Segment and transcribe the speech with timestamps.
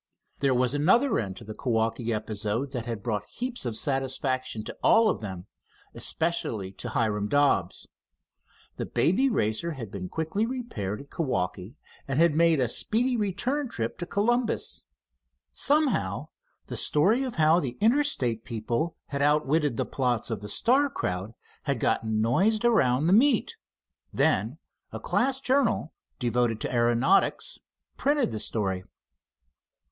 [0.39, 4.75] There was another end to the Kewaukee episode that had brought heaps of satisfaction to
[4.81, 5.45] all of them,
[5.93, 7.87] especially to Hiram Dobbs.
[8.77, 11.75] The Baby Racer had been quickly repaired at Kewaukee,
[12.07, 14.85] and had made a speedy return trip to Columbus.
[15.51, 16.29] Somehow
[16.65, 21.35] the story of how the Interstate people had outwitted the plots of the Star crowd
[21.65, 23.55] had gotten noised around the meet.
[24.11, 24.57] Then
[24.91, 27.59] a class journal devoted to aeronautics
[27.97, 28.83] printed the story.